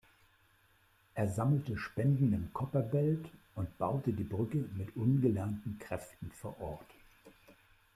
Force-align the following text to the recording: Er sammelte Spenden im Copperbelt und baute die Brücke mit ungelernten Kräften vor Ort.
Er 1.13 1.29
sammelte 1.29 1.77
Spenden 1.77 2.33
im 2.33 2.51
Copperbelt 2.53 3.23
und 3.53 3.77
baute 3.77 4.13
die 4.13 4.23
Brücke 4.23 4.67
mit 4.75 4.95
ungelernten 4.95 5.77
Kräften 5.77 6.31
vor 6.31 6.59
Ort. 6.59 6.89